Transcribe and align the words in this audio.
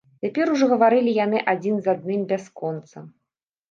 Цяпер 0.25 0.45
ужо 0.53 0.69
гаварылі 0.71 1.15
яны 1.25 1.43
адзін 1.55 1.75
з 1.79 1.87
адным 1.97 2.27
бясконца. 2.35 3.09